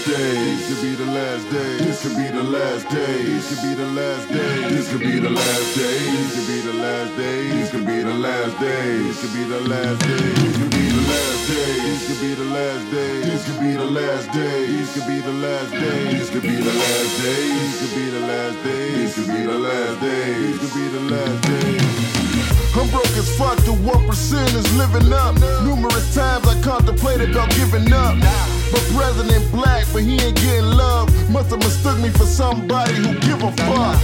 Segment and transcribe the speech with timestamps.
[0.00, 0.56] last day.
[0.56, 1.76] This could be the last day.
[1.78, 3.22] This could be the last day.
[3.22, 4.68] This could be the last day.
[4.70, 6.08] This could be the last day.
[6.08, 7.48] This could be the last day.
[7.50, 8.94] This could be the last day.
[9.00, 10.30] This could be the last day.
[10.30, 11.80] This could be the last day.
[11.90, 13.20] This could be the last day.
[13.20, 14.48] This could be the last day.
[14.50, 16.16] This could be the last day.
[16.16, 17.48] This could be the last day.
[17.60, 18.90] This could be the last day.
[18.90, 20.32] This could be the last day.
[20.40, 21.78] This could be the last day.
[22.80, 25.34] I'm broke as fuck, the 1% is living up.
[25.64, 28.14] Numerous times I contemplated about giving up.
[28.70, 31.08] But President Black, but he ain't getting love.
[31.30, 34.00] Must have mistook me for somebody who give a fuck.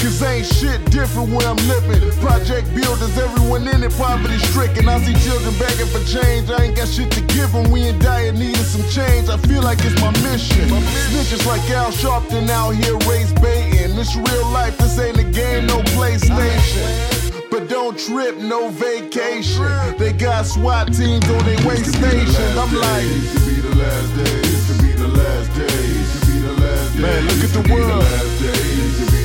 [0.00, 2.00] Cause ain't shit different where I'm living.
[2.20, 4.88] Project builders, everyone in it poverty stricken.
[4.88, 6.48] I see children begging for change.
[6.50, 7.70] I ain't got shit to give them.
[7.70, 9.28] We in dire need of some change.
[9.28, 10.68] I feel like it's my mission.
[11.12, 13.94] Snitches like Al Sharpton out here race baiting.
[13.94, 17.50] This real life, this ain't a game, no PlayStation.
[17.50, 19.68] But don't trip, no vacation.
[19.98, 22.56] They got SWAT teams on their way stations.
[22.56, 23.49] I'm like,
[23.80, 24.36] this could be the last day.
[24.44, 25.66] This could be the last day.
[25.66, 27.02] This could be the last day.
[27.02, 28.04] Man, look at the world.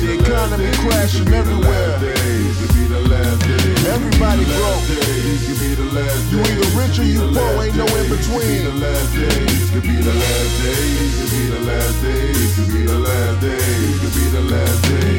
[0.06, 1.98] The economy crashing everywhere.
[1.98, 3.90] This could be the last day.
[3.92, 4.84] Everybody broke.
[4.86, 6.36] This could be the last day.
[6.36, 8.64] You either rich or you poor, ain't no in between.
[8.64, 9.44] The last day.
[9.44, 10.84] This could be the last day.
[10.96, 12.32] This could be the last day.
[12.32, 13.56] This could be the last day.
[13.56, 15.18] This could be the last day.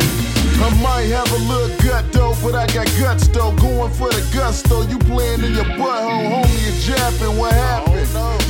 [0.58, 3.53] I might have a little gut though, but I got guts though.
[3.53, 4.81] Going for the gusto.
[4.81, 7.38] You playing in your butthole, homie, you japping.
[7.38, 7.86] What happened?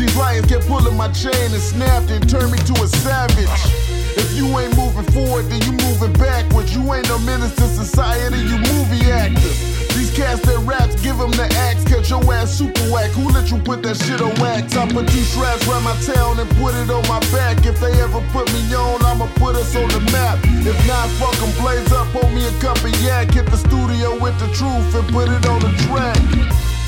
[0.08, 3.52] These lions kept pulling my chain and snapped and turned me to a savage.
[4.16, 6.74] If you ain't moving forward, then you moving backwards.
[6.74, 9.60] You ain't no menace to society, you movie actors.
[9.98, 13.12] These cats that raps, give them the axe, catch your ass super whack.
[13.20, 14.78] Who let you put that shit on wax?
[14.78, 17.66] I put two straps around my tail and put it on my back.
[17.66, 20.40] If they ever put me on, I'ma put us on the map.
[20.64, 23.34] If not, fuck them, blaze up, hold me a cup of yak.
[23.34, 26.17] Hit the studio with the truth and put it on the track.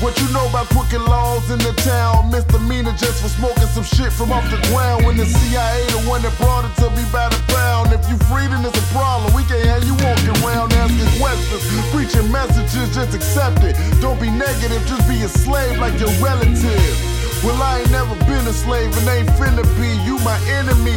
[0.00, 2.30] What you know about crooked laws in the town?
[2.32, 5.04] Misdemeanor just for smoking some shit from off the ground.
[5.04, 7.92] When the CIA, the one that brought it to me by the pound.
[7.92, 9.28] If you free, then it's a problem.
[9.36, 11.60] We can't have you walking around asking questions.
[11.92, 13.76] Preaching messages, just accept it.
[14.00, 16.96] Don't be negative, just be a slave like your relative.
[17.44, 20.00] Well, I ain't never been a slave and ain't finna be.
[20.08, 20.96] You my enemy.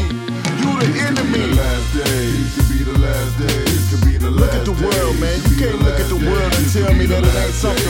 [0.63, 1.51] You the enemy.
[1.51, 2.31] The last day.
[2.39, 3.63] This could be the last day.
[3.67, 5.35] This could be the last Look at the world, man.
[5.51, 7.82] You can't look at the world and tell me that it ain't something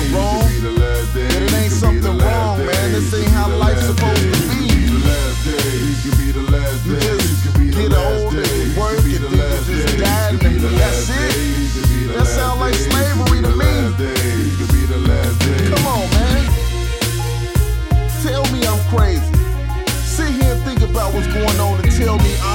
[22.18, 22.35] kill me.
[22.41, 22.53] I'm